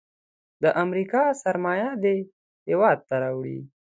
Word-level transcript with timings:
د 0.63 0.63
امریکا 0.83 1.23
سرمایه 1.43 1.89
دې 2.03 2.17
هیواد 2.69 2.97
ته 3.07 3.15
راوړي. 3.23 3.59